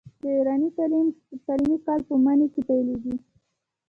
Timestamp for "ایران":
0.35-0.61